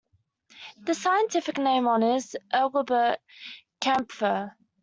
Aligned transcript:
The 0.81 0.95
scientific 0.95 1.59
name 1.59 1.87
honours 1.87 2.35
Engelbert 2.51 3.19
Kaempfer. 3.79 4.55